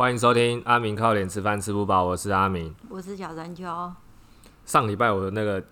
[0.00, 2.74] 欢迎收听阿明靠脸吃饭吃不饱，我是阿明。
[2.88, 3.66] 我是小山丘。
[4.64, 5.62] 上礼拜我的那个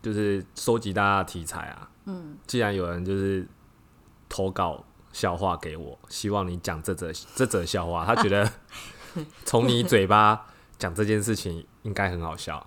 [0.00, 3.44] 就是收集大家的题材啊，嗯，既然有人就是
[4.28, 8.48] 投稿笑话给我，希望你讲这则这则笑话，他觉得
[9.44, 10.46] 从你嘴巴
[10.78, 12.64] 讲这件事情应该很好笑。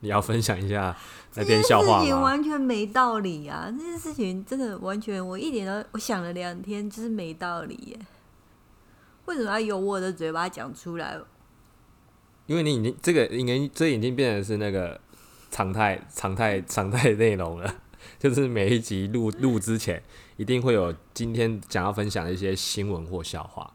[0.00, 0.96] 你要分享一下
[1.34, 2.02] 那篇笑话？
[2.20, 3.68] 完全没道理啊！
[3.70, 7.98] 这件事情真的完全，我一点都，我想了两天，就是没道理耶。
[9.28, 11.18] 为什么要由我的嘴巴讲出来？
[12.46, 14.98] 因为你已经这个应该这已经变成是那个
[15.50, 17.74] 常态常态常态内容了，
[18.18, 20.02] 就是每一集录录之前
[20.38, 23.70] 一定会有今天想要分享的一些新闻或笑话，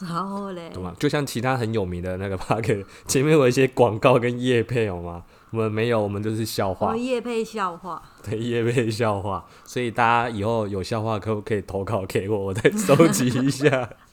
[0.00, 0.94] 然后嘞，懂吗？
[0.98, 5.24] 就像其他很有名的那个 p a r k 前面有一些广告跟叶配，有吗？
[5.50, 13.90] 我们没有，我们就是笑我话们，叶配笑话，对叶配笑话，所以大家以后有笑话可不可以投稿给我，我再收集一下。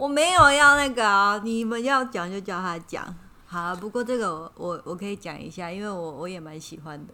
[0.00, 3.14] 我没有要那个啊，你们要讲就叫他讲。
[3.44, 7.12] 好啊，不过这个我我我可以讲一下，因为我我也蛮喜欢的。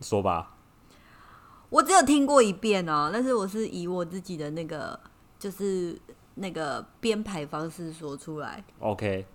[0.00, 0.54] 说吧，
[1.68, 4.98] 我只有听过一遍哦，但是我是以我自己的那个
[5.38, 6.00] 就是
[6.36, 8.64] 那个编排方式说出来。
[8.78, 9.26] OK，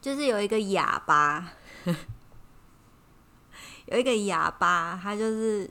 [0.00, 1.52] 就是有一个哑巴，
[3.86, 5.70] 有一个哑巴，他就是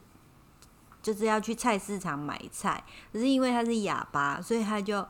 [1.02, 5.06] 就是要去菜市场买菜，可是因为他是哑巴，所以他就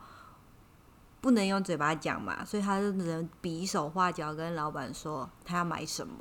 [1.23, 6.15] 不能用嘴巴讲嘛，所以他就只能比手画脚跟老板说他要买什么。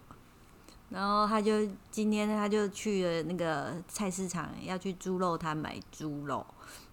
[0.91, 6.47] 然后他就今天他就去了那个菜市场，要去猪肉摊买猪肉。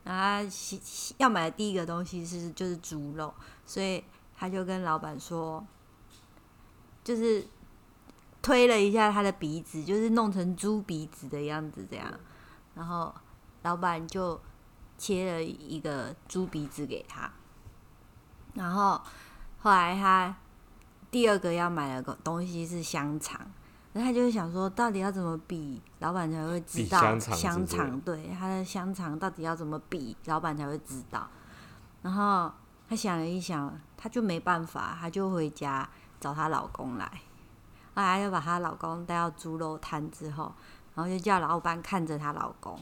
[0.03, 0.51] 然后他
[1.19, 3.31] 要买的第一个东西是就是猪肉，
[3.63, 4.03] 所以
[4.35, 5.63] 他就跟老板说，
[7.03, 7.45] 就是
[8.41, 12.11] 推了一下他的鼻子，就是弄成猪鼻子的样子这样。
[12.73, 13.13] 然后
[13.61, 14.41] 老板就
[14.97, 17.31] 切了一个猪鼻子给他。
[18.53, 18.99] 然后
[19.59, 20.35] 后来他
[21.11, 23.39] 第二个要买的东西是香肠，
[23.93, 31.27] 那他就想说，到底要怎么比，老板才会知道香肠是不是肠对他的香肠到底要怎么比，老板才会知道。
[32.01, 32.51] 然后
[32.87, 35.87] 他想了一想，他就没办法，他就回家
[36.19, 37.05] 找她老公来。
[37.95, 40.53] 后来就把她老公带到猪肉摊之后，
[40.95, 42.81] 然后就叫老板看着她老公，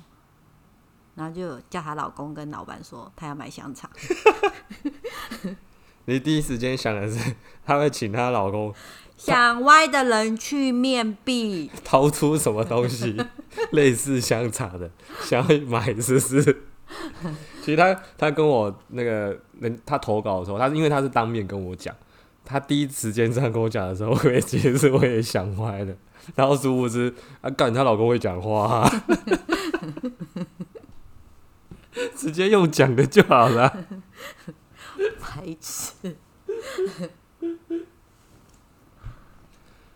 [1.18, 3.90] 然后就叫她老公跟老板说，她要买香肠。
[6.06, 7.36] 你第一时间想的是
[7.66, 8.74] 她会请她老公
[9.18, 11.70] 想歪的人去面壁。
[11.84, 13.18] 掏出什么东西，
[13.72, 14.90] 类似香肠的，
[15.24, 16.64] 想要买是不是？
[17.62, 21.94] 其实他他跟我那个人他投稿的时候，他因为他是当面跟我讲，
[22.46, 25.94] 他第一时间这样跟我讲的时候，我也其实我也想歪了，
[26.36, 29.04] 然后殊不知啊，干她老公会讲话、啊，
[32.16, 33.86] 直接用讲的就好了。
[35.20, 36.16] 白痴。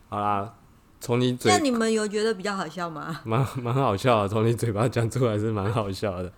[0.09, 0.53] 好啦，
[0.99, 3.21] 从你嘴那嘴你们有觉得比较好笑吗？
[3.23, 6.33] 蛮蛮好笑的，从你嘴巴讲出来是蛮好笑的。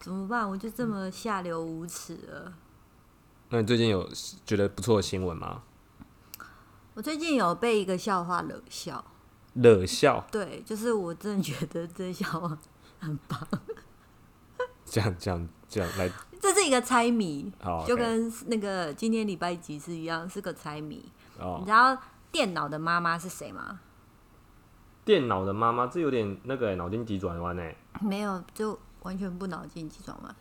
[0.00, 0.48] 怎么办？
[0.48, 2.54] 我就这么下流无耻了。
[3.50, 4.08] 那你最近有
[4.46, 5.62] 觉得不错的新闻吗？
[6.94, 9.04] 我最近有被一个笑话惹笑，
[9.54, 12.58] 冷笑，对，就是我真的觉得这笑话
[13.02, 13.38] 很棒。
[14.84, 20.96] 这样这样这样来，这是一个猜谜，好，就跟那个今天礼拜几是一样，是个猜谜。
[21.36, 21.98] 你哦知，道
[22.30, 23.80] 电脑的妈妈是谁吗？
[25.04, 27.62] 电脑的妈妈，这有点那个欸脑筋急转弯呢，
[28.00, 30.36] 没有，就完全不脑筋急转弯。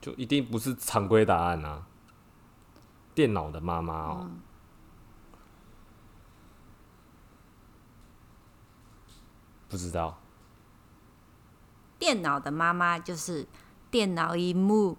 [0.00, 1.86] 就一定不是常规答案啊。
[3.14, 4.40] 电脑的妈妈哦，嗯
[9.68, 10.18] 不知道，
[12.04, 13.46] 电脑的妈妈就是
[13.90, 14.98] 电脑一幕。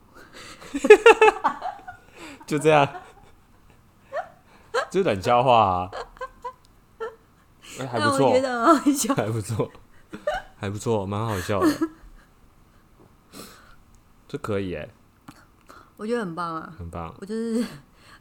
[2.48, 3.02] 就这样，
[4.90, 5.92] 就冷笑话啊。
[7.80, 9.14] 哎、还不错我觉，得很好笑。
[9.14, 9.72] 还不错，
[10.58, 11.70] 还不错，蛮好笑的。
[14.28, 14.90] 这可以哎，
[15.98, 16.74] 我觉得很棒啊！
[16.76, 17.64] 很棒，我就是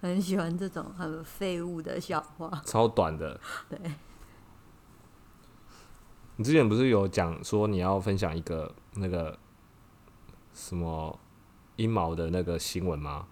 [0.03, 2.63] 很喜欢这种很废物的笑话。
[2.67, 3.41] 超短的。
[3.71, 3.79] 对，
[6.37, 9.39] 你之前不是有讲说你要分享一个那个
[10.53, 11.19] 什么
[11.77, 13.27] 阴谋的那个新闻吗？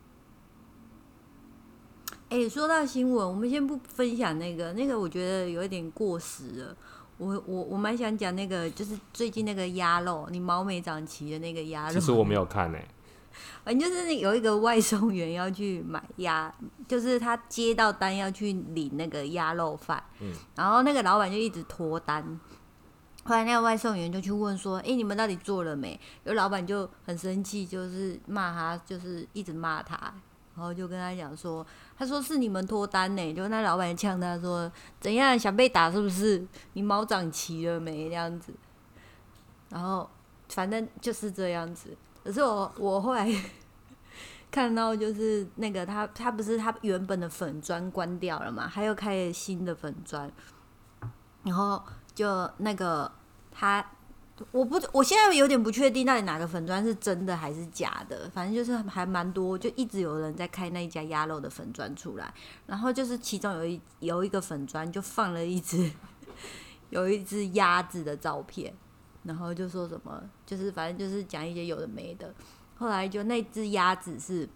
[2.29, 6.77] 哎、说到新闻，我们先不分享那个，那个我觉得有一点过时了。
[7.19, 11.93] 我我我蛮想讲那个，就是最近那个鸭肉，你毛没长齐的那个鸭肉。
[11.93, 12.89] 其实我没有看诶、欸
[13.65, 16.53] 反正就是有一个外送员要去买鸭，
[16.89, 22.41] 就是他接到单要去领那个鸭肉饭，嗯然后那个老板就一直拖单，
[23.25, 29.97] 后来那个外送员就去问说：“哎、你们到底做了没？”有老板就很生气，就是骂他，就是一直骂他，
[30.57, 31.65] 然后就跟他讲说
[31.97, 34.71] ：“他说是你们脱单呢。”就那老板呛他说
[35.01, 36.45] ：“怎样想被打是不是？
[36.73, 38.53] 你毛长齐了没？”这样子，
[39.71, 40.11] 然后
[40.49, 41.97] 反正就是这样子。
[42.25, 43.29] 可是我我后来
[44.51, 50.31] 看到就是那个他他不是他原本的粉砖关掉了嘛，他又开了新的粉砖，
[51.45, 51.83] 然后
[52.15, 53.11] 就那个
[53.51, 53.85] 他，
[54.51, 62.33] 我不我现在有点不确定到底哪个粉砖是真的还是假的，反正就是还蛮多，就一直有人在开那一家鸭肉的粉砖出来，
[62.67, 65.91] 然后就是其中有一有一个粉砖就放了一只
[66.91, 68.75] 有一只鸭子的照片，
[69.23, 72.35] 然后就说什么就是反正就是讲一些有的没的，
[72.77, 74.49] 后来就那只鸭子是。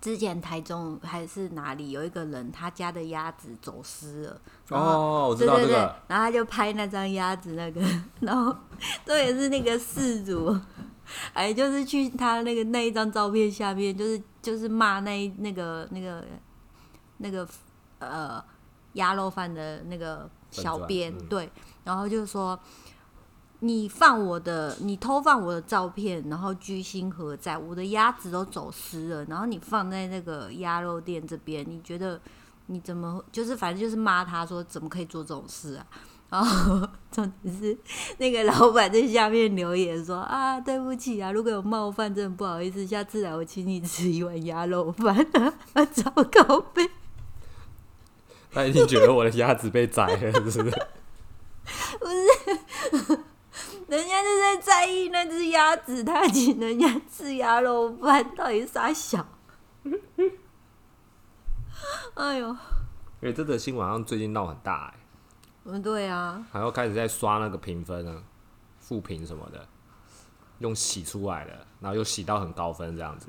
[0.00, 4.40] 之前台中还是哪里有一个人，他家的鸭子走失了，
[4.70, 7.80] 哦，我知对对对道这个，，然后他就拍那张鸭子那个，
[8.20, 8.54] 然后
[9.04, 10.56] 这也是那个事主，
[11.32, 16.24] 哎，就是去他那个那一张照片下面，就是就是骂那一那个那个
[17.18, 17.48] 那个
[17.98, 18.42] 呃
[18.94, 21.50] 鸭肉饭的那个小编，嗯对，
[21.84, 22.58] 然后就说。
[23.60, 27.56] 你放我的，你偷放我的照片，然后居心何在？
[27.56, 32.20] 我的鸭子都走失了，然后你放在那个鸭肉店这边，你觉得
[32.66, 35.86] 你怎么就是反正就是骂他说怎么可以做这种事啊？
[36.28, 37.78] 然后重点是
[38.18, 45.16] 那个老板在下面留言说啊，对不起啊，如果有冒犯，真的不好意思，下次来我请你吃一碗鸭肉饭
[45.72, 46.90] 啊，糟糕呗。
[48.52, 50.88] 他一定觉得我的鸭子被宰了，是不是？
[53.88, 59.24] 人家就在在意那只鸭子，他请人家吃鸭肉饭，到底傻小？
[62.14, 62.56] 哎呦，
[63.20, 64.94] 哎、这则新闻好像最近闹很大、哎，
[65.64, 68.22] 嗯，对啊，还要开始在刷那个评分啊，
[68.80, 69.68] 负评什么的，
[70.58, 73.28] 用洗出来的，然后又洗到很高分这样子。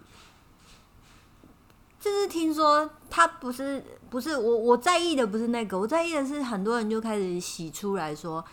[1.99, 8.43] 就是听说他不是不是我我在意的不是那个，我在意的是很多人就开始洗出来说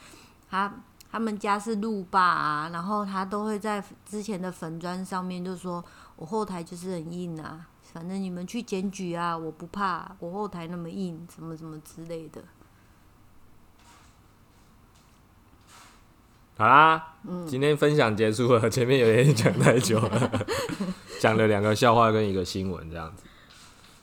[0.51, 0.73] 他
[1.15, 5.83] 他们家是路霸啊，然后他都会在之前的粉砖上面就说
[6.17, 12.43] 我后台就是很硬啊，反正你们去检举啊，我不怕，我后台那么硬，什么什么之类的。
[16.57, 17.15] 好啦，
[17.47, 20.47] 今天分享结束了，前面有点讲太久了，
[21.23, 23.23] 讲了两个笑话跟一个新闻这样子。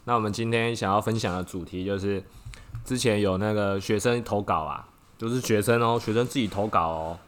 [0.05, 2.23] 那我们今天想要分享的主题就是，
[2.85, 4.87] 之前有那个学生投稿啊，
[5.21, 7.19] 就是学生哦，学生自己投稿哦，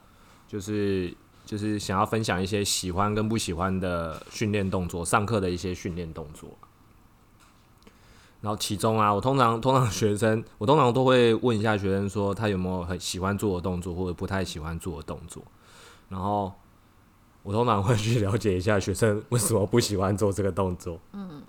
[0.48, 1.14] 就是
[1.46, 6.50] 就是想要分享一些喜欢跟不喜欢的训练动作，上课的一些训练动作。
[8.42, 15.44] 然后其中啊，我通常通常学生，我通常都会问一下学生说他有没有很喜欢做的动作，或者不太喜欢做的动作。
[16.10, 16.52] 然后
[17.44, 21.00] 我通常会去了解一下学生为什么不喜欢做这个动作。
[21.12, 21.44] 嗯，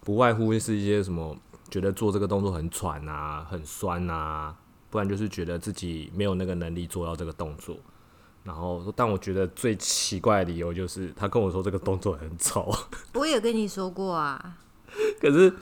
[0.00, 1.36] 不外乎是一些什么
[1.70, 4.56] 觉得做这个动作很喘啊、很酸啊，
[4.94, 7.76] 不然就是觉得自己没有那个能力做到这个动作。
[8.44, 12.72] 然后，但我觉得最奇怪的理由就是他跟我说这个动作很丑，
[13.14, 14.56] 我也跟你说过啊，
[15.20, 15.52] 可是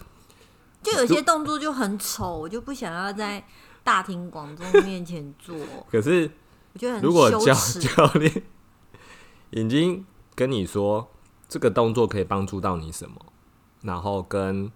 [0.82, 3.43] 就有些动作就很丑，我就不想要在
[3.82, 5.56] 大庭广众面前做，
[5.90, 6.31] 可是
[6.75, 7.55] 我觉得很如果教。
[7.55, 8.43] 教练
[9.49, 10.05] 已经
[10.35, 11.11] 跟你说
[11.49, 13.17] 这个动作可以帮助到你什么，
[13.80, 14.71] 然后跟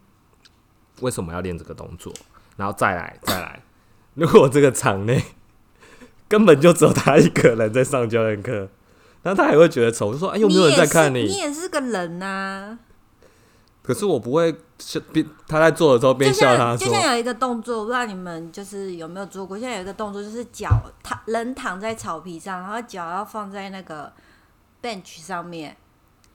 [1.03, 2.11] 为什么要练这个动作，
[2.57, 3.63] 然后再来再来，
[4.19, 5.23] 如果这个场内
[6.27, 8.69] 根本就只有他一个人在上教练课，
[9.23, 11.25] 那他还会觉得丑，就说哎又没有人在看你？
[11.25, 12.79] 你也是个人呐、
[13.83, 19.59] 可是我不会笑边他在做的时候边笑他就像有一个动作，不知道你们就是有没有做过？
[19.59, 20.69] 现在有一个动作就是脚
[21.03, 24.13] 躺人躺在草皮上，然后脚要放在那个
[24.83, 25.77] bench 上面，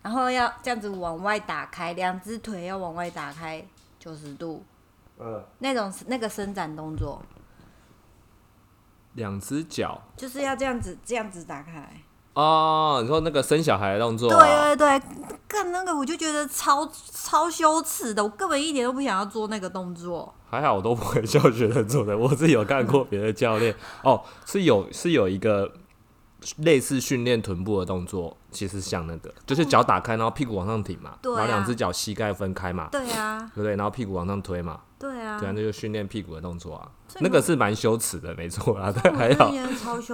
[0.01, 3.65] 然后要这样子往外打开，两只腿要往外打开
[3.99, 4.63] 九十度，
[5.19, 7.21] 嗯，那种那个伸展动作，
[9.13, 11.89] 两只脚就是要这样子这样子打开。
[12.33, 15.01] 哦，你说那个生小孩的动作、对啊，对对，
[15.49, 20.33] 干那个我就觉得超超羞耻的，我根本一点都不想要做那个动作。
[20.49, 25.69] 还好我都不会教学生做的，我是有看过别的教练哦，是有是有一个
[26.57, 33.75] 类似训练臀部的动作，其实像那个，就是脚打开，然后屁股往上挺嘛，然后两只脚膝盖分开嘛，对啊，对不对？
[33.75, 39.51] 然后屁股往上推嘛，对啊，对啊，那就训练屁股的动作啊，那个是蛮羞耻的，没错啦，我但还好。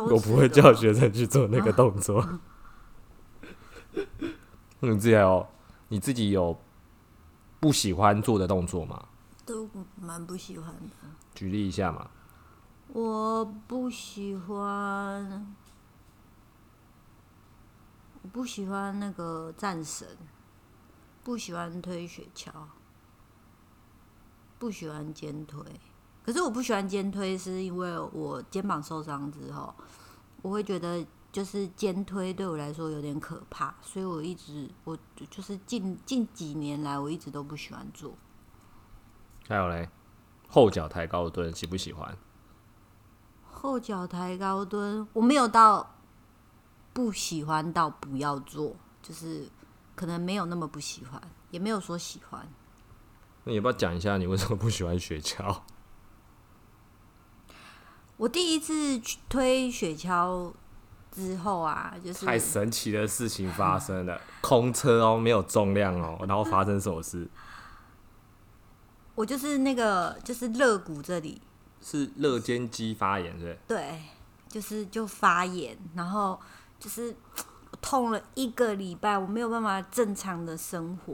[0.10, 2.27] 我不会叫学生去做那个动作。
[4.79, 5.48] 那你自己有
[5.88, 6.60] 你自己有
[7.60, 9.01] 不喜欢做的动作吗？
[9.46, 9.69] 都
[10.00, 11.07] 蛮不喜欢的。
[11.34, 12.07] 举例一下嘛。
[12.89, 15.55] 我不喜欢，
[18.27, 20.05] 我不喜欢那个战神，
[21.24, 22.51] 不喜欢推雪橇，
[24.60, 25.63] 不喜欢肩推。
[26.25, 29.74] 可是我不喜欢肩推，是因为我肩膀受伤之后，
[30.41, 34.98] 我会觉得就是肩推对我来说有点可怕，所以我一直我
[35.29, 38.13] 就是近近几年来我一直都不喜欢做。
[39.48, 39.89] 还有嘞，
[40.50, 42.17] 后脚抬高蹲喜不喜欢？
[43.50, 45.96] 后脚抬高蹲，我没有到
[46.98, 49.48] 不喜欢到不要做，就是
[49.94, 52.44] 可能没有那么不喜欢，也没有说喜欢。
[53.44, 55.62] 那你要不要讲一下你为什么不喜欢雪橇？
[58.18, 60.51] 我第一次去推雪橇
[61.12, 67.30] 之后啊，就是太神奇的事情发生了，空车哦，没有重量哦，然后发生什么事？
[69.13, 71.39] 我就是那个就是肋骨这里，
[71.80, 73.60] 是肋间肌发炎，对？
[73.68, 74.01] 对，
[74.50, 76.39] 就是就发炎，然后
[76.79, 77.15] 就是
[77.81, 81.13] 痛了一个礼拜，我没有办法正常的生活。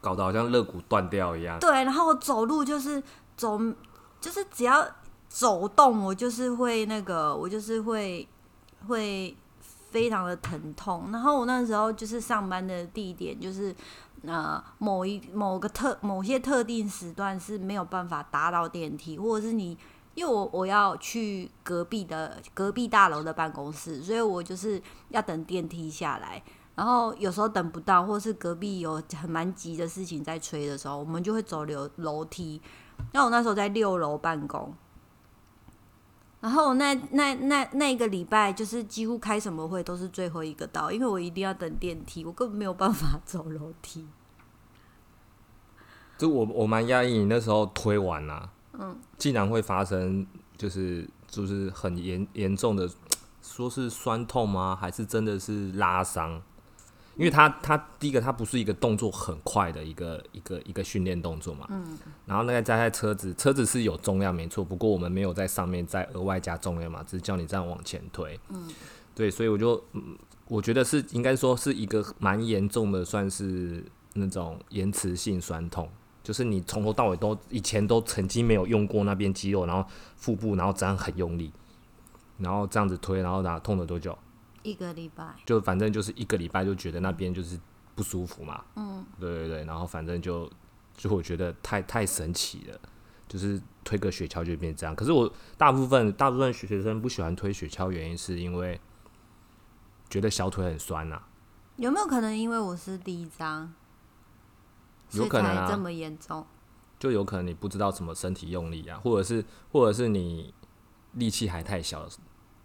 [0.00, 1.58] 搞得好像肋骨断掉一样。
[1.60, 3.02] 对，然后我走路就是
[3.36, 3.58] 走，
[4.20, 4.84] 就是只要
[5.28, 8.28] 走动，我就是会那个，我就是会
[8.88, 11.08] 会非常的疼痛。
[11.12, 13.74] 然后我那时候就是上班的地点就是
[14.26, 19.78] 呃某一某个特某些特定时段是没有办法搭到电梯，或者是你
[20.14, 26.42] 因为我我要去隔壁的隔壁大楼的办公室，所以我就是要等电梯下来。
[26.74, 32.60] 然后有时候等不到，或是隔壁有很蛮急的事情在催的时候，我们就会走楼楼梯。
[33.12, 34.74] 那我那时候在六楼办公，
[36.40, 44.08] 然后那那那那个礼拜就是几乎开什么会都是最后一个到，因为我一定要等电梯，我根本没有办法 走楼梯。
[46.16, 50.26] 就我我蛮压抑，你那时候推完啊，嗯，竟然会发生
[50.56, 52.88] 就是就是很严严重的，
[53.42, 54.76] 说是酸痛吗？
[54.80, 56.42] 还是真的是拉伤？
[57.14, 68.66] 因为他他第一个他不是一个动作很快的一个一个一个训练动作嘛，嗯，然后那个加在车子车子是有重量没错，不过我们没有在上面再额外加重量嘛，只是叫你这样往前推，嗯，
[69.14, 70.16] 对，所以我就嗯，
[70.48, 75.90] 我觉得是应该说是一个蛮严重的，算是那种延迟性酸痛，
[76.22, 81.52] 就是你从头到尾都以前都曾经没有用过那边肌肉，然后腹部然后这样很用力，
[82.38, 84.16] 然后这样子推，然后打痛了多久？
[84.62, 87.58] 一个礼拜，就反正就是一个礼拜，就觉得那边就是
[87.96, 88.62] 不舒服嘛。
[88.76, 90.48] 嗯，对对对，然后反正就
[90.96, 92.80] 就我觉得太太神奇了，
[93.26, 94.94] 就是推个雪橇就变这样。
[94.94, 98.80] 可是我大部分大部分学生不喜欢推雪橇，原因是因为
[100.08, 101.20] 觉得小腿很酸呐。
[101.76, 103.74] 有没有可能因为我是第一张，
[105.12, 106.44] 有可能啊，这么严重？
[106.98, 110.54] 就有可能你不知道什么身体用力啊，或者是或者是你
[111.12, 112.08] 力气还太小，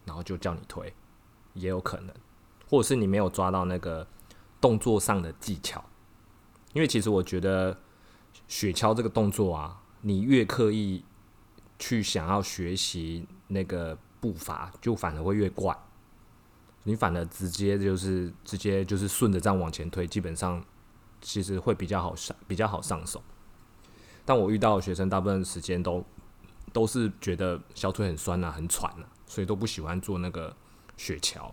[0.05, 0.93] 然后就叫你推。
[1.53, 2.13] 也有可能，
[2.69, 4.05] 或者是你没有抓到那个
[4.61, 5.83] 动作上的技巧，
[6.73, 7.75] 因为其实我觉得
[8.47, 11.03] 雪橇这个动作啊，你越刻意
[11.79, 15.75] 去想要学习那个步伐，就反而会越怪。
[16.83, 20.63] 你反而直接就是直接就是顺着这样往前推，基本上
[21.21, 23.21] 其实会比较好上，比较好上手。
[24.25, 26.03] 但我遇到的学生大部分时间都
[26.73, 30.55] 都是觉得小腿很酸啊，很喘啊，所以都不喜欢做那个。
[30.99, 31.51] 雪橇，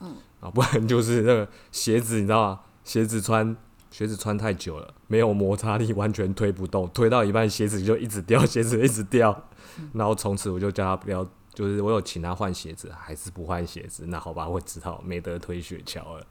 [0.00, 2.60] 嗯，啊，不然就是那个鞋子，你知道吗？
[2.82, 3.56] 鞋子穿
[3.88, 9.44] 鞋子穿太久了，没有摩擦力，完全推不动，推到一半鞋子就一直掉， 鞋子一直掉，
[9.92, 16.26] 然后从此我就叫他不要，就是我有请他换鞋子，还是不换鞋子，那好吧，我只好没得推雪橇了。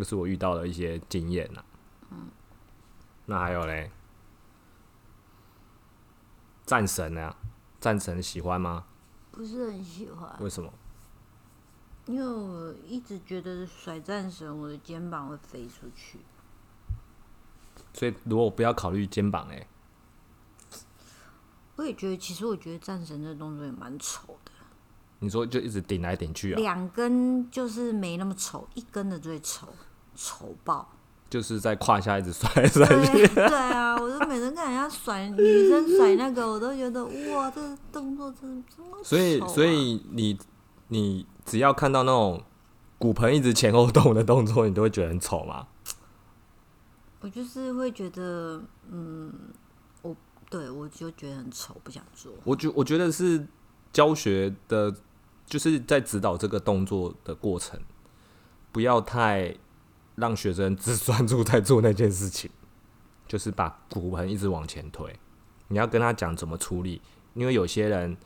[0.00, 1.62] 这是我遇到的一些经验呐。
[2.10, 2.28] 嗯，
[3.26, 3.90] 那还有嘞，
[6.64, 7.36] 战神呢？
[7.78, 8.86] 战神喜欢吗？
[9.30, 10.34] 不是很喜欢。
[10.40, 10.72] 为什么？
[12.06, 16.18] 因为我一直觉得甩战神，我的肩膀会飞出去。
[17.92, 19.66] 所以如果不要考虑肩膀，哎，
[21.76, 24.52] 我也觉得，其实我觉得战神这动作也蛮丑的。
[25.20, 26.56] 你说就一直顶来顶去啊？
[26.56, 29.68] 两根就是没那么丑，一根的最丑，
[30.20, 30.86] 丑爆。
[31.30, 33.26] 就是在胯下一直甩甩去。
[33.28, 40.38] 对啊，我就每次看人家甩女生甩那个，我都觉得哇，这个动作真的这么所以，所以你。
[40.92, 42.42] 你只要看到那种
[42.98, 45.68] 骨盆一直前后动的动作，你都会觉得很丑吗？
[47.20, 48.60] 我就是会觉得，
[48.90, 49.32] 嗯，
[50.02, 50.16] 我
[50.50, 52.32] 对我就觉得很丑，不想做。
[52.42, 53.46] 我觉我觉得是
[53.92, 54.92] 教学的，
[55.46, 57.80] 就是在指导这个动作的过程，
[58.72, 59.54] 不要太
[60.20, 62.48] 让学生只专注在做那件事情，
[63.26, 65.12] 就是把骨盆一直往前推。
[65.68, 67.00] 你要跟他讲怎么处理，
[67.34, 68.16] 因为有些人。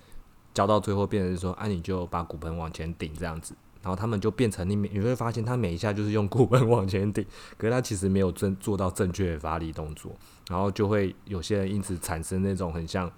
[0.54, 7.26] 教到最后变成说，啊，你就把骨盆往前顶这样子，然后他们就变成你你会发现他每一下就是用骨盆 往前顶，
[7.58, 10.14] 可是他其实没有正做到正确的发力动作，
[10.48, 13.10] 然后就会有些人因此产生那种很像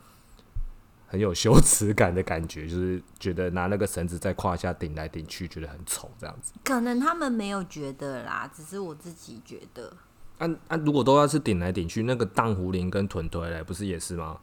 [1.07, 6.53] 很有羞耻感的感觉，就是觉得拿那个绳子在胯下顶来顶去，觉得很丑这样子。
[6.65, 9.93] 可能他们没有觉得啦，只是我自己觉得。
[10.39, 14.41] 按按，如果都要是顶来顶去，那个荡壶铃跟臀推嘞，不是也是吗？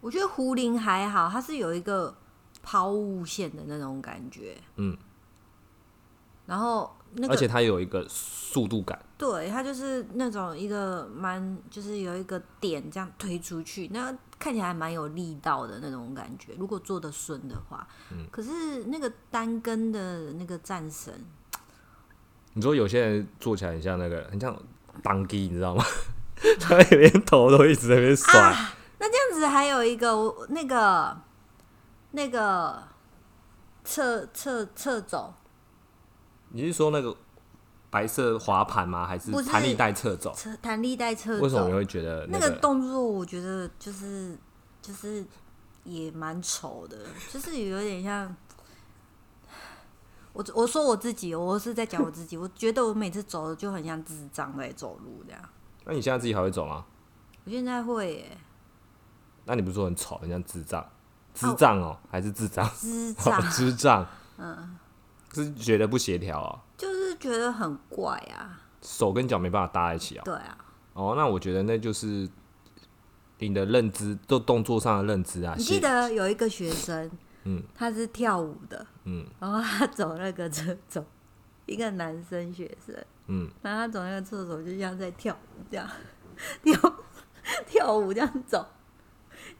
[0.00, 2.16] 我觉得壶铃还好，它是有一个
[2.62, 4.96] 抛物线的那种感觉，嗯，
[6.46, 16.54] 然后那个而且它有一个速度感，对，它就是那种一个蛮，就是有一个点这样推出去，那看起来蛮有力道的那种感觉。
[16.58, 21.12] 如果做的顺的话，嗯可是那个单根的那个战神，
[22.54, 24.56] 你说有些人做起来很像那个，很像
[25.02, 25.84] 当机，你知道吗？
[26.60, 28.32] 他连头都一直在那边甩。
[29.00, 31.16] 那这样子还有一个我那个
[32.12, 32.82] 那个
[33.84, 35.34] 侧侧侧走，
[36.50, 37.14] 你是说那个
[37.90, 39.06] 白色滑盘吗？
[39.06, 40.32] 还是不是弹力带侧走？
[40.34, 42.50] 侧弹力带侧走为什么你会觉得那个？
[42.50, 44.36] 个动作，我觉得就是
[44.82, 45.24] 就是
[45.84, 46.96] 也蛮丑的，
[47.32, 48.34] 就是有点像。
[50.34, 52.36] 我我说我自己，我是在讲我自己。
[52.36, 55.42] 我觉得我每次走的就很像智障在走路这样。
[55.84, 56.84] 那你现在自己还会走吗？
[57.44, 58.38] 我现在会耶，
[59.46, 60.86] 那你不是说很丑，很像智障？
[61.34, 62.70] 智障哦，还是智障？
[62.78, 64.06] 智障 智障。
[64.36, 64.78] 嗯，
[65.32, 68.60] 是觉得不协调啊，就是觉得很怪啊。
[68.80, 70.22] 手跟脚没办法搭在一起啊。
[70.24, 70.56] 对啊，
[70.94, 72.28] 哦，那我觉得那就是
[73.38, 75.54] 你的认知，就动作上的认知啊。
[75.58, 77.10] 你记得有一个学生，
[77.44, 81.04] 嗯，他是跳舞的，嗯然后他走那个厕所，
[81.66, 82.94] 一个男生学生，
[83.26, 85.88] 嗯，然后他走那个厕所就像在跳舞这样，
[86.62, 86.94] 跳
[87.66, 88.66] 跳舞这样走，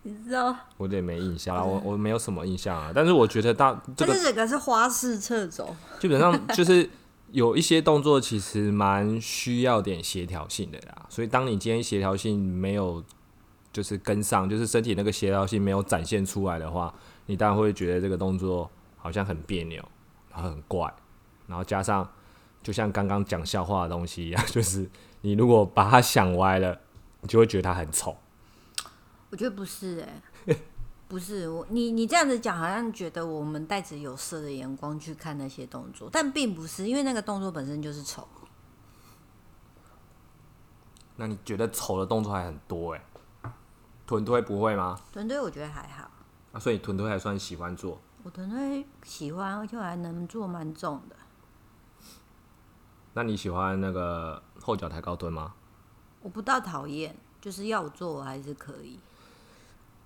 [0.02, 0.54] 你知道？
[0.76, 2.92] 我有点没印象啊，我我没有什么印象啊。
[2.94, 6.88] 但是我觉得大这个是花式侧走，基本上就是
[7.32, 11.06] 有一些动作其实蛮需要点协调性的啦。
[11.10, 13.04] 所以当你今天协调性没有
[13.72, 16.94] 就是跟上，就是身体那个协调性没有展现出来的话，
[17.26, 19.82] 你当然会觉得这个动作好像很别扭，
[20.32, 20.92] 然后很怪，
[21.46, 22.08] 然后加上
[22.62, 24.88] 就像刚刚讲笑话的东西一样， 就是
[25.20, 26.78] 你如果把它想歪了，
[27.20, 28.16] 你就会觉得它很丑。
[29.30, 30.00] 我觉得不是
[30.46, 30.56] 哎、
[31.06, 38.26] 不是我你你这样子讲，好像觉得我们带着有色的眼光去看那些动作，但并不是，因为那个动作本身就是丑。
[41.16, 43.02] 那你觉得丑的动作还很多诶、
[44.06, 44.98] 臀推不会吗？
[45.12, 46.10] 臀推我觉得还好，
[46.52, 48.00] 啊，所以臀推还算喜欢做。
[48.22, 51.16] 我臀推喜欢，而且我还能做蛮重的。
[53.14, 55.54] 那你喜欢那个后脚抬高蹲吗？
[56.20, 58.98] 我不大讨厌，就是要我做我还是可以。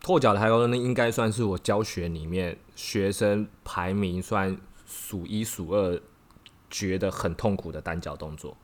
[0.02, 6.00] 拓脚抬高蹲呢，应该算是我教学里面学生排名算数一数二，
[6.68, 8.56] 觉得很痛苦的单脚动作，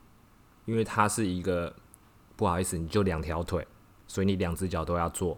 [0.65, 1.73] 因为它是一个
[2.35, 3.65] 不好意思，你就两条腿，
[4.05, 5.37] 所以你两只脚都要做，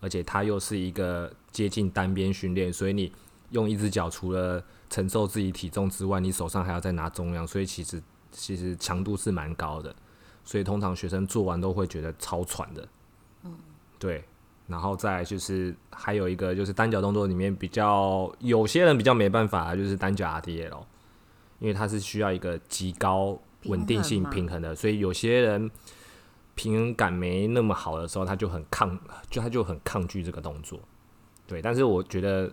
[0.00, 3.12] 而且它又是一个接近单边训练，所以你
[3.50, 8.00] 用一只脚除了承受自己体重之外，你手上还要再拿重量，所以其实
[8.30, 9.92] 其实强度是蛮高的，
[10.44, 12.88] 所以通常学生做完都会觉得超喘的。
[13.42, 13.52] 嗯，
[13.98, 14.22] 对。
[14.66, 20.82] 然后再就是还有一个就是单脚动作里面比较有些人比较没办法，就是单脚 RDL，
[21.58, 25.70] 因为它是需要一个极高稳定性平衡吗平衡的，所以有些人
[26.54, 28.98] 平衡感没那么好的时候，他就很抗，
[29.30, 30.78] 就他就很抗拒这个动作。
[31.46, 32.50] 对，但是我觉得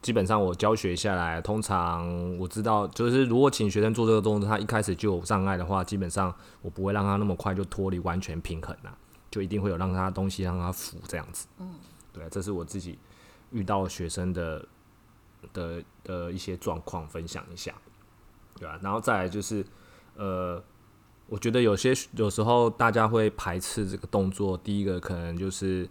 [0.00, 8.96] 基本上我教学下来，通常我知道，就是如果请学生做这个动作，他一开始就有障碍的话，基本上我不会让他那么快就脱离完全平衡啦、
[9.30, 11.46] 就一定会有让他东西让他扶这样子。
[11.58, 11.74] 嗯，
[12.12, 12.98] 对，这是我自己
[13.50, 14.66] 遇到学生的
[15.52, 17.74] 的的一些状况分享一下，
[18.58, 19.64] 对啊，然后再来就是
[20.16, 20.62] 呃，
[21.26, 25.88] 我觉得有些有时候大家会排斥这个动作，第一个可能就是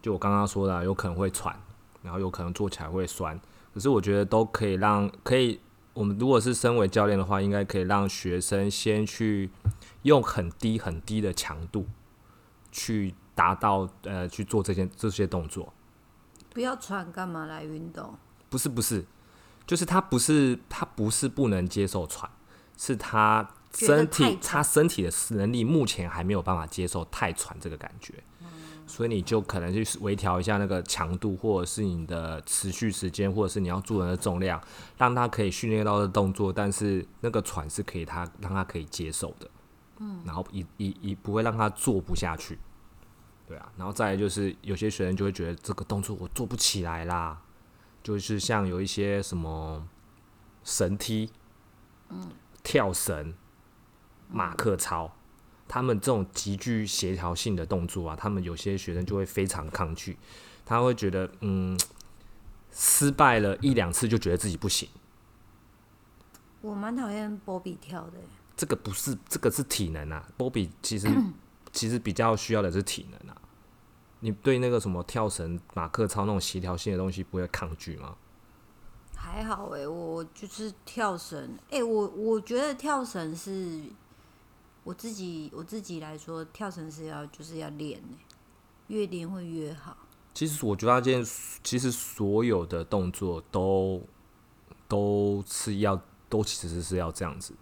[0.00, 1.58] 就我刚刚说的，有可能会喘，
[2.02, 3.40] 然后有可能做起来会酸，
[3.74, 5.60] 可是我觉得都可以让可以。
[5.94, 9.48] 我们如果是身为教练的话，应该可以让学生先去
[10.02, 11.86] 用很低很低的强度，
[12.76, 15.72] 去达到呃去做这件这些动作。
[16.52, 18.14] 不要喘，干嘛来运动？
[18.50, 19.02] 不是不是，
[19.66, 22.30] 就是他不是他不是不能接受喘，
[22.76, 28.14] 是他身体他身体的能力目前还没有办法接受太喘这个感觉，
[28.86, 34.60] 所以你就可能去微调一下那个强度，或者是你的持续时间，或者是你要做人的重量，
[34.96, 39.50] 让他可以训练到的动作，但是那个喘是可以他让他可以接受的，
[39.98, 42.58] 嗯，然后以以以不会让他做不下去。
[43.46, 47.40] 对啊，然后再来就是有些学生就会觉得这个动作我做不起来啦，
[48.02, 49.86] 就是像有一些什么
[50.64, 51.30] 神踢，
[52.64, 53.32] 跳绳、
[54.28, 55.14] 马克操，
[55.68, 60.18] 他们这种极具协调性的动作啊，他们有些学生就会非常抗拒，
[60.64, 61.78] 他会觉得嗯，
[62.72, 64.88] 失败了一两次就觉得自己不行。
[66.62, 68.18] 我蛮讨厌波比跳的，
[68.56, 70.26] 这个不是，这个是体能啊。
[70.36, 71.08] 波比其实
[71.72, 73.36] 其实比较需要的是体能啊。
[74.20, 78.16] 你对那个什么跳绳、马克操那种协调性的东西不会抗拒吗？
[79.14, 81.58] 还好哎，我就是跳绳。
[81.70, 83.82] 哎，我我觉得跳绳是
[84.84, 88.24] 我自己我自己来说，跳绳是要就是要练哎，
[88.86, 89.96] 越练会越好。
[90.32, 91.24] 其实我觉得，这件
[91.62, 94.02] 其实所有的动作都
[94.88, 97.54] 都是要都其实是要这样子。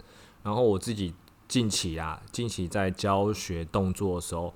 [0.45, 1.13] 然后我自己
[1.49, 4.55] 近期啊，近期在教学动作的时候。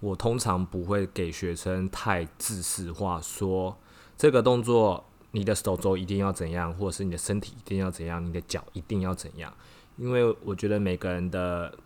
[0.00, 3.76] 我通常不会给学生太自式化，说
[4.16, 9.52] 这个动作你的手肘一定要怎样，或者是你的身体一定要怎样，你的脚一定要怎样。
[9.96, 11.76] 因为我觉得每个人的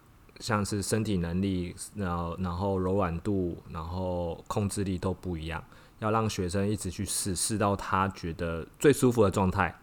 [0.41, 5.65] 像是身体能力，然后然后柔软度，然后控制力都不一样，
[6.01, 9.75] 要让学生一直去试，试到他觉得最舒服的状态，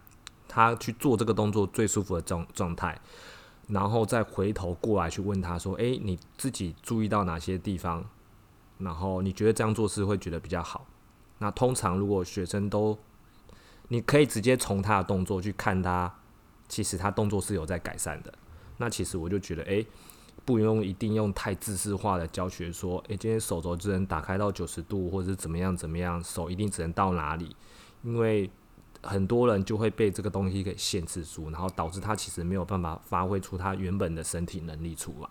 [0.46, 2.96] 他去做这个动作最舒服的状状态，
[3.70, 8.04] 然后再回头过来去问他说：“诶，你自己注意到哪些地方？”
[8.78, 10.86] 然后你觉得这样做是会觉得比较好？
[11.38, 12.98] 那通常如果学生都，
[13.88, 16.12] 你可以直接从他的动作去看他，
[16.68, 18.32] 其实他动作是有在改善的。
[18.78, 19.86] 那其实我就觉得，诶，
[20.44, 27.54] 不用一定用太自式化的教学，说，诶，今天手肘只能打开到九十度，或者是怎么样怎么样，手一定只能到哪里？
[28.02, 28.50] 因为
[29.02, 35.28] 很多人就会被这个东西给限制住，然后导致他其实没有办法发挥出他原本的身体能力出来。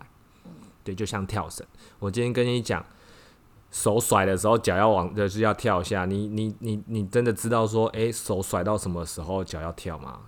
[0.83, 1.65] 对，就像跳绳，
[1.99, 2.85] 我今天跟你讲。
[3.71, 6.03] 手甩的时候，脚要往就是要跳下。
[6.03, 10.21] 你你你你真的知道说，诶，手甩到什么时候脚要跳吗？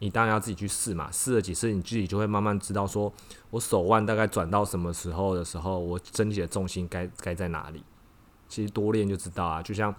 [0.00, 1.08] 你当然要自己去试嘛。
[1.12, 3.12] 试了几次，你自己就会慢慢知道说，
[3.50, 7.84] 我手腕大概转到什么时候的时候，我身体的重心该该在哪里。
[8.48, 9.62] 其实多练就知道啊。
[9.62, 9.94] 就像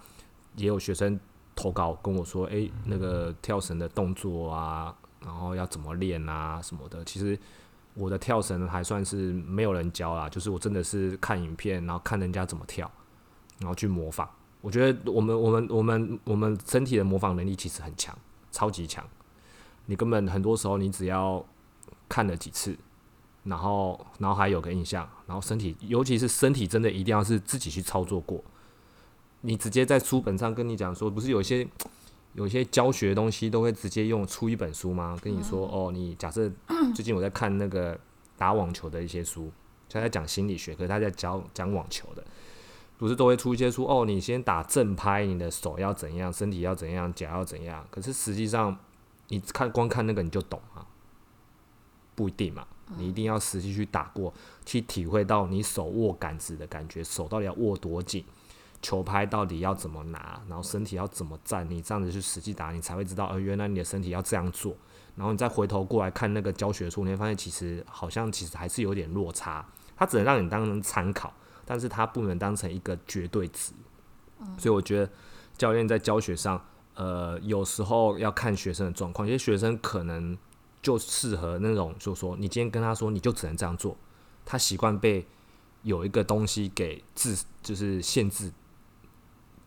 [0.58, 1.18] 也有学生
[1.56, 7.04] 投稿跟我说，诶，那个跳绳的动作啊，然后要怎么练啊什么的。
[7.06, 7.38] 其实。
[7.98, 12.92] 我的跳绳还算是没有人教啦，就是我真的是看影片，然后看人家怎么跳，
[13.60, 14.30] 然后去模仿。
[14.60, 18.14] 我觉得我们我们我们我们身体的模仿能力其实很强，
[18.52, 19.02] 超级强。
[19.86, 21.42] 你根本很多时候你只要
[22.10, 22.78] 看了几次，
[23.46, 28.44] 然后脑海有个印象，然后身体尤其是身体真的一定要是自己去操作过。
[29.46, 31.68] 你直接在书本上跟你讲说，不是有些。
[32.34, 35.18] 有些教学的东西都会直接用出一本书吗？
[35.22, 36.52] 跟你说哦，你假设
[36.94, 37.98] 最近我在看那个
[38.38, 39.50] 打网球的一些书，
[39.90, 42.22] 他在讲心理学，可是他在教讲网球的，
[42.98, 44.04] 不是都会出一些书哦？
[44.04, 47.88] 你先打正拍，你的手要怎样，身体要怎样，脚要怎样？
[47.90, 48.78] 可是实际上
[49.30, 50.86] 你看光看那个你就懂吗？
[52.16, 54.34] 不一定嘛，你一定要实际去打过，
[54.66, 58.26] 去体会到你手握杆子的感觉，手到底要握多紧。
[58.86, 64.76] 球拍到底要怎么拿，然后身体要怎么站，你这样子去实际打，你才会知道，呃，原来你的身体要这样做。
[65.16, 69.66] 然后你再回头过来看那个教学书，你会发现其实好像其实还是有点落差。
[69.98, 71.34] 它只能让你当成参考，
[71.66, 73.74] 但是它不能当成一个绝对值。
[74.58, 75.10] 所以我觉得
[75.58, 80.38] 教练在教学上，呃，有时候要看学生的状况，有些学生可能
[80.82, 83.98] 就适合那种，就说你今天跟他说，你就只能这样做，
[84.46, 85.26] 他习惯被
[85.84, 88.52] 有一个东西给制，就是限制。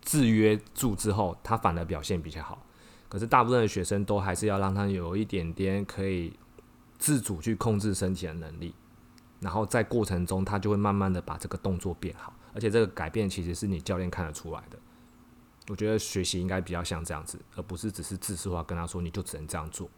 [0.01, 2.65] 制约住之后，他反而表现比较好。
[3.07, 6.31] 可是大部分的学生都还是要让他有一点点可以
[6.97, 8.73] 自主去控制身体的能力，
[9.39, 12.33] 然后在过程中他就会慢慢的把这个动作变好。
[12.53, 14.77] 而且这个改变其实是你教练看得出来的。
[15.69, 19.89] 我觉得学习应该比较像这样子，而不是只是自私化跟他说你就只能这样做。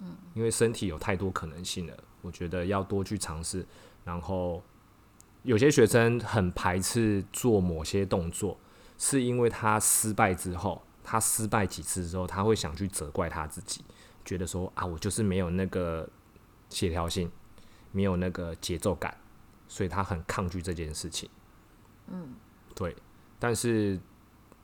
[0.00, 3.66] 嗯，因为身体有太多可能性了，我觉得要多去尝试。
[4.04, 4.62] 然后
[5.42, 8.58] 有些学生很排斥做某些动作。
[8.98, 13.84] 是因为他失败之后，他失败几次之后，他会想去责怪他自己，
[14.24, 16.08] 觉得说啊，我就是没有那个
[16.68, 17.30] 协调性，
[17.92, 19.16] 没有那个节奏感，
[19.68, 21.28] 所以他很抗拒这件事情。
[22.08, 22.34] 嗯，
[22.74, 22.96] 对。
[23.38, 24.00] 但是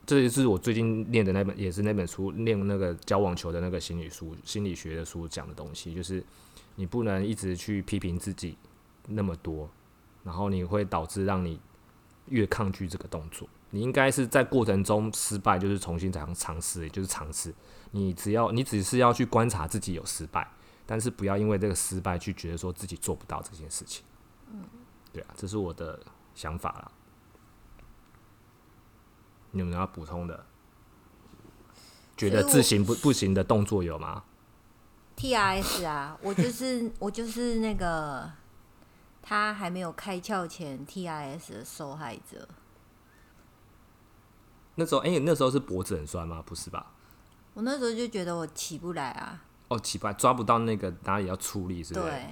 [0.06, 6.24] 这也是我最近念的那本，也是那本书，念那个教网球的那个心理书、心理学的书讲的东西，就是
[6.76, 8.56] 你不能一直去批评自己
[9.08, 9.68] 那么多，
[10.24, 11.60] 然后你会导致让你
[12.28, 13.46] 越抗拒这个动作。
[13.74, 17.52] 你应该是在过程中失败，就是重新再尝试，也就是尝试。
[17.90, 20.46] 你只要你只是要去观察自己有失败，
[20.86, 24.04] 但是不要因为这个失败去觉得说自己做不到这件事情。
[24.50, 24.62] 嗯，
[25.12, 25.98] 对啊，这是我的
[26.34, 26.92] 想法啦。
[29.52, 30.46] 你有没有要补充的？
[32.14, 34.22] 觉得自行不不行的动作有吗
[35.16, 38.30] ？T R S 啊，我就是我就是那个
[39.22, 42.46] 他还没有开窍前 TIS 的受害者。
[44.74, 46.42] 那时候，哎、那时候是脖子很酸吗？
[46.44, 46.92] 不是吧？
[47.54, 52.06] 我那时候就觉得我起不来啊，哦，起不来，抓不到那个哪里要出力，是不是？
[52.06, 52.24] 对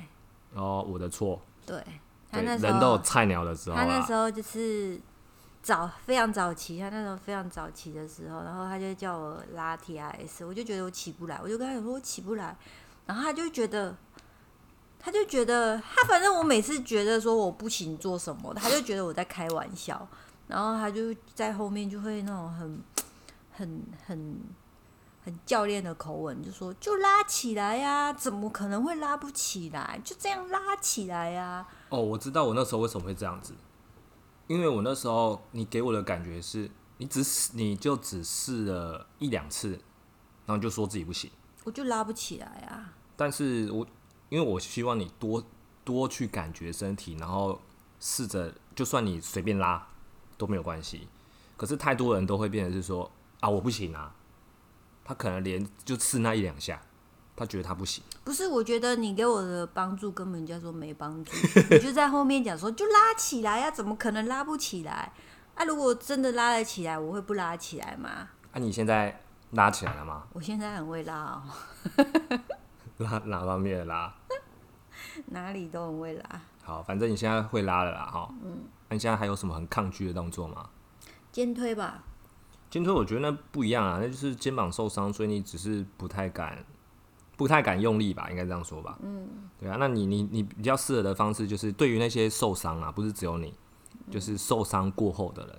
[0.54, 1.40] 哦，我的错。
[1.66, 1.84] 对，
[2.30, 4.12] 他，那时候人都有菜鸟的时候他那时。
[4.12, 5.00] 候就是
[5.62, 12.56] 早非常早期，他那时候非常早期的时候，然后他就叫我拉 T R S，我就觉得我起不来，我就跟他讲说我起不来，
[13.06, 13.96] 然后他就觉得。
[15.02, 20.06] 他就觉得他反正我每次觉得说我不行做什么，他就觉得我在开玩笑，
[20.50, 22.82] 然后他就在后面就会那种很
[23.52, 24.40] 很很
[25.24, 30.00] 很教练的口吻，就说就拉起来呀、怎么可能会拉不起来？
[30.04, 33.54] 就这样拉起来呀、哦，我知道我那时候为什么会这样子，
[34.48, 39.70] 因为我那时候你给我的感觉是，你只试你就只试了一两次，
[40.46, 41.30] 然后就说自己不行。
[41.64, 42.92] 我就拉不起来啊。
[43.16, 43.86] 但是我
[44.30, 45.44] 因为我希望你多
[45.84, 47.60] 多去感觉身体，然后
[48.00, 49.86] 试着，就算你随便拉
[50.40, 51.06] 都没有关系。
[51.58, 54.10] 可是太多人都会变成是说啊，我不行啊，
[55.04, 56.80] 他可能连就刺那一两下，
[57.36, 58.02] 他觉得他不行。
[58.24, 61.32] 不是，我觉得你给我的帮助根本叫做没帮助，
[61.70, 65.12] 你就在后面讲说就拉起来呀、怎么可能拉不起来？
[65.54, 68.30] 啊，如果真的拉得起来，我会不拉起来吗？
[68.52, 70.26] 啊，你现在拉起来了吗？
[70.32, 71.42] 我现在很会拉哦，
[72.96, 74.14] 拉 哪方面的拉？
[75.26, 76.40] 哪里都很会拉。
[76.62, 78.32] 好，反正你现在会拉了啦，哈。
[78.42, 78.64] 嗯。
[78.90, 80.68] 那你现在还有什么很抗拒的动作吗？
[81.32, 82.04] 肩推吧，
[82.68, 86.62] 肩推我觉得那不一样啊，那就是肩膀受伤，所以你只是不太敢，
[87.36, 88.98] 不太敢用力吧，应该这样说吧。
[89.02, 89.28] 嗯。
[89.58, 93.54] 对啊，那你你你比较适合的方式就是，对于那些受伤啊，不是只有你，
[94.10, 95.56] 就是受伤过后的人，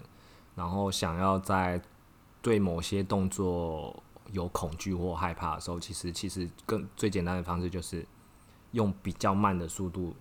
[0.55, 1.81] 然后想要在
[2.41, 8.05] 对某些动作有恐惧或害怕的时候，其实其实更最简单的方式就是
[8.71, 10.15] 用比较慢的速度，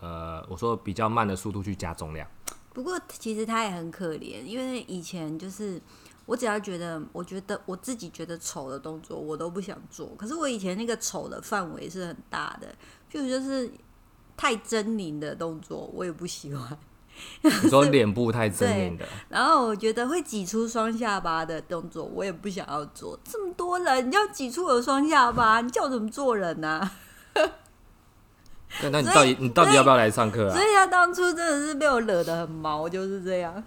[0.00, 2.26] 呃，我说比较慢的速度去加重量。
[2.72, 5.80] 不过其实他也很可怜，因为以前就是
[6.26, 10.14] 我只要觉得，我觉得我自己觉得丑的动作，我都不想做。
[10.16, 12.68] 可是我以前那个丑的范围是很大的，
[13.10, 13.70] 譬如就是
[14.36, 16.78] 太狰狞的动作，我也不喜欢。
[17.42, 23.18] 你说脸部太狰狞的， 然后我觉得会挤出双下巴的动作，我也不想要做。
[23.24, 26.88] 这么多人，你要挤出我的双下巴，你叫我怎么做人呢、
[28.82, 30.62] 那那你到底你到底要不要来上课啊所？
[30.62, 33.62] 以他当初真的是被我惹得很毛，就是这样。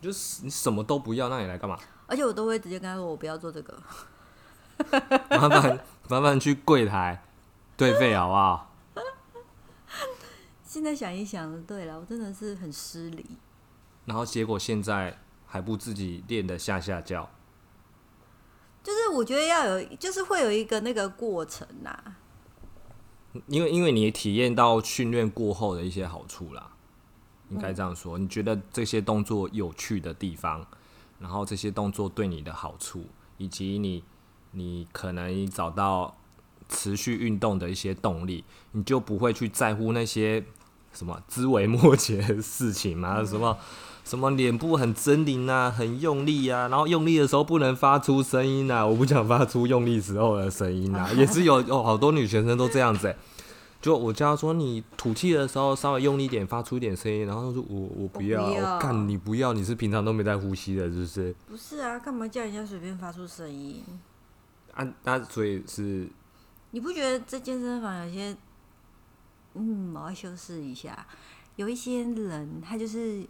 [0.00, 1.78] 就是你什么都不要，那你来干嘛？
[2.06, 3.74] 而且我都会直接跟他说，我不要做这个。
[5.30, 7.22] 麻烦麻烦去柜台
[7.76, 8.74] 对费好不好？
[10.64, 13.24] 现在想一想，对了，我真的是很失礼。
[14.04, 17.28] 然后结果现在还不自己练的下下叫，
[18.82, 21.98] 就是我觉得要有，就是会有一个那个过程呐、
[23.46, 26.70] 因为因为你体验到训练过后的一些好处啦，
[27.50, 28.18] 应该这样说。
[28.18, 30.66] 你觉得这些动作有趣的地方，
[31.18, 33.04] 然后这些动作对你的好处，
[33.38, 34.02] 以及你
[34.52, 36.16] 你可能找到
[36.68, 40.44] 持续运动的一些动力，你就不会去在乎那些
[40.92, 43.58] 什么枝微末节的事情嘛，什么。
[44.06, 53.16] 什么脸部很狰狞啊，很用力啊，然后用力的时候不能发出声音啊，我不想发出用力时候的声音啊，也是有有好多女学生都这样子、欸，
[53.82, 58.74] 就我叫她说你吐气的时候稍微用力一点，发出一点声音，然后她说我我不要，我不要。
[58.74, 61.34] 我干你不要，你是平常都没在呼吸的，是不是？
[61.48, 63.82] 不是啊，干嘛叫人家随便发出声音？
[64.72, 66.08] 啊，那所以是
[66.70, 68.36] 你不觉得这健身房有些，
[69.54, 71.04] 嗯，我要修饰一下，
[71.56, 73.26] 有一些人他就是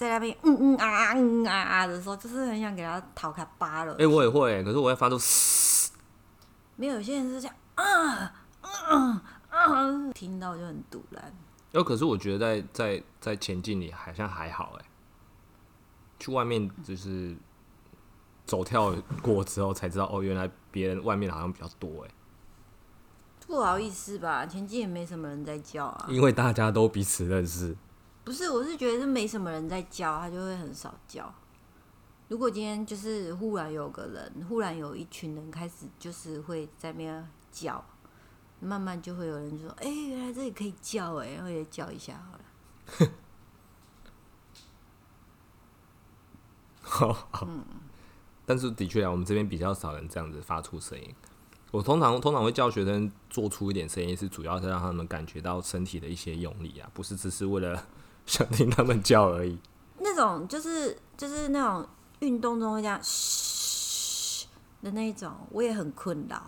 [0.00, 3.94] 在那边嗯嗯啊嗯啊啊的时候，就是很想给他讨卡巴了。
[3.98, 5.92] 哎、我也会、欸，可是我会发出嘶，
[6.76, 8.32] 没有，有些人是这样啊
[8.62, 11.30] 啊啊，听到就很堵然。
[11.74, 14.84] 哦，可是我觉得在在在前进里好像还好哎、
[16.18, 17.36] 去外面就是
[18.46, 22.10] 走跳过之后才知道，哦，原来别人外面好像比较多哎、
[23.46, 26.06] 不好意思吧，前进也没什么人在叫啊。
[26.08, 27.76] 因为大家都彼此认识。
[28.22, 31.34] 不是，我是觉得是没什么人在叫，他就会很少叫。
[32.28, 37.84] 如果今天就是忽然有个人，忽然有一群人开始就是会在那边叫，
[38.60, 43.10] 慢慢就会有人说：“哎、原来这里可以叫哎、然后也叫一下好了。
[47.32, 47.48] 好，
[48.46, 51.14] 但是的确啊，我们这边比较少人这样子发出声音。
[51.72, 57.86] 我通常通常会叫学生做出一点声音，是主要是让他们感觉到身体的一些用力啊，不是只是为了
[58.30, 59.58] 想听他们叫而已。
[59.98, 61.88] 那种就是就是那种
[62.20, 64.46] 运动中会这样嘘
[64.82, 66.40] 的那一种，我也很困扰。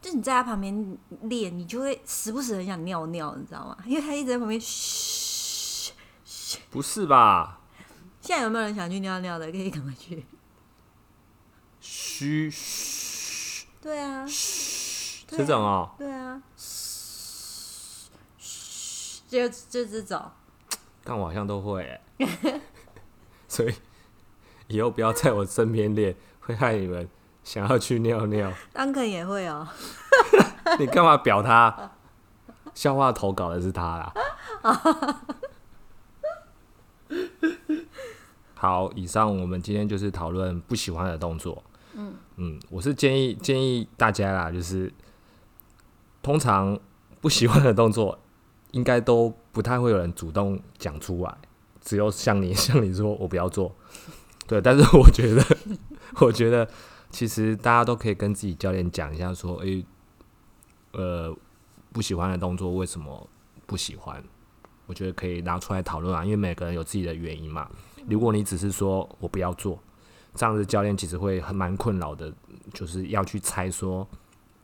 [0.00, 3.76] 就你在他旁边练，你就会时不时很想尿尿，你知道吗？
[3.84, 5.92] 因为他一直在旁边嘘。
[6.70, 7.58] 不是吧？
[8.20, 9.50] 现在有没有人想去尿尿的？
[9.50, 10.24] 可以赶快去。
[11.80, 20.30] 嘘嘘，对啊，嘘这种哦，对啊，嘘嘘，就就这种。
[21.04, 22.00] 但我好像都会、欸，
[23.48, 23.74] 所以
[24.68, 27.08] 以后不要在我身边练，会害你们
[27.42, 28.52] 想要去尿尿。
[28.72, 29.66] 当肯也会哦。
[30.78, 31.92] 你干嘛表他？
[32.72, 34.12] 笑话投稿的是他啦。
[38.54, 41.64] 好，以上我们今天就是讨论不喜欢的动作。
[41.94, 44.92] 嗯嗯，我是建议建议大家啦，就是
[46.22, 46.78] 通常
[47.20, 48.18] 不喜欢的动作，
[48.72, 51.36] 应该都不太会有人主动讲出来，
[51.80, 53.74] 只有像你 像你说我不要做。
[54.46, 55.44] 对，但是我觉得，
[56.20, 56.68] 我觉得
[57.10, 59.84] 其实大家都可以跟自己教练讲一下，说，诶、
[60.92, 61.32] 呃，
[61.92, 63.28] 不喜欢的动作为什么
[63.66, 64.22] 不喜欢？
[64.86, 67.70] 我觉得可以拿出来讨论啊，因为每个人有自己的原因嘛。
[68.08, 69.78] 如果你只是说我不要做，
[70.34, 72.32] 这样子教练其实会很蛮困扰的，
[72.74, 74.04] 就是要去猜说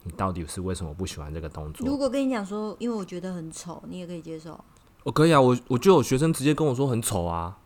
[0.07, 1.85] 你到底是为什么不喜欢这个动作。
[1.85, 4.59] 如果跟你讲说，因为我觉得很丑，你也可以接受。
[5.03, 7.59] 我、可以啊，我我就有学生直接跟我说很丑啊，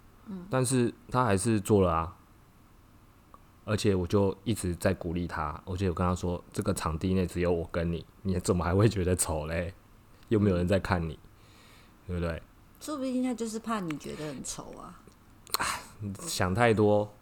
[0.49, 2.17] 但是他还是做了啊，
[3.67, 9.75] 而且我就一直在鼓励他，而且我跟他说，这个场地内只有我跟你，你怎么还会觉得丑嘞？
[10.29, 11.19] 又没有人在看你，
[12.07, 12.43] 对不对？
[12.81, 14.97] 说不定他就是怕你觉得很丑啊。
[16.27, 17.13] 想太多，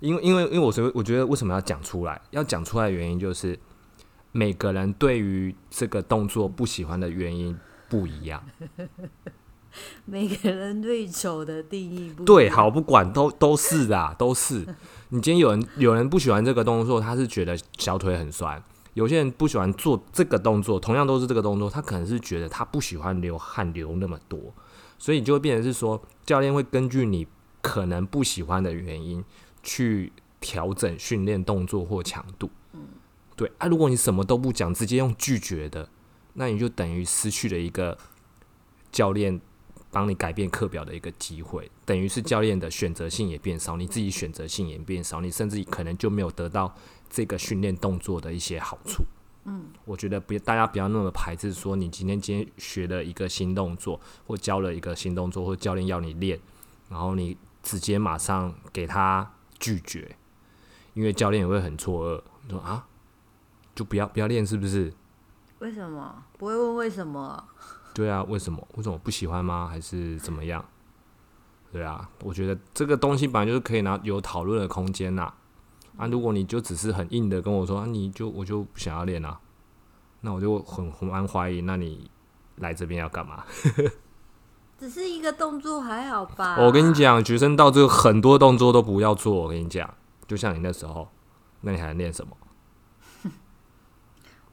[0.00, 2.20] 因为因为因为我觉得我觉得为什么要讲出来？
[2.30, 3.56] 要讲出来的原因就是
[4.36, 7.56] 每个人对于这个动作不喜欢的原因
[7.88, 8.42] 不一样。
[10.04, 14.66] 每个人对丑的定义不一对，好，不管都都是啊，都是。
[15.10, 18.60] 你今天有人有人不喜欢这个动作，他是觉得小腿很酸；
[18.94, 24.52] 有些人不喜欢做这个动作，同样都是这个动作，他可能是觉得他不喜欢流汗流那么多，
[24.98, 27.28] 所以你就会变成是说，教练会根据你
[27.62, 29.24] 可能不喜欢的原因
[29.62, 32.50] 去调整训练动作或强度。
[33.36, 35.88] 对啊，如果你什么都不讲，直接用拒绝的，
[36.34, 37.98] 那你就等于失去了一个
[38.92, 39.40] 教练
[39.90, 46.74] 帮你改变课表的一个机会，等于是教练的选择性也变少，你自己选择性也变少，你甚至可能就没有得到
[47.08, 49.04] 这个训练动作的一些好处。
[49.44, 56.40] 嗯，我觉得不，大家不要那么排斥，说你今天今天学了一个新动作，或教了一个新动作，或教练要你练，
[56.88, 60.16] 然后你直接马上给他拒绝，
[60.94, 62.86] 因为教练也会很错愕，说啊，
[63.74, 64.92] 就不要不要练是不是？
[65.60, 67.42] 为什么不会问为什么？
[67.94, 68.66] 对啊，为什么？
[68.76, 69.68] 为什么不喜欢吗？
[69.70, 70.64] 还是怎么样？
[71.72, 75.32] 对啊，我觉得这个东西本来就是可以拿有讨论的空间呐。
[75.96, 79.38] 啊，如果你就只是很硬的跟我说，啊、你就我就不想要练啊，
[80.22, 82.10] 那我就很很蛮怀疑，那你
[82.56, 83.44] 来这边要干嘛？
[84.76, 86.56] 只是一个动作还好吧？
[86.58, 89.32] 我跟你，讲，学生到这个很多动作都不要做。
[89.34, 89.88] 我跟你讲，
[90.26, 91.08] 就像你那时候，
[91.60, 92.36] 那你还能练什么？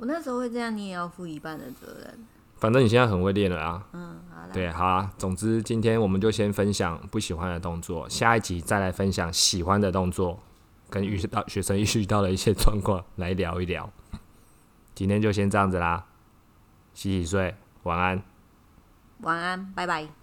[0.01, 2.25] 我那时候会这样，你也要负一半的责任。
[2.57, 3.85] 反正你现在很会练了啊。
[3.93, 5.13] 嗯，好啦，对，好啊。
[5.15, 10.39] 总之，今天我们就先分享不喜欢的动作，下一集再来分享喜欢的动作，
[10.89, 13.87] 跟遇到学生 遇到的一些状况来聊一聊。
[14.95, 16.03] 今天就先这样子啦，
[16.95, 18.23] 洗洗睡，晚安。
[19.19, 20.20] 晚安，拜拜。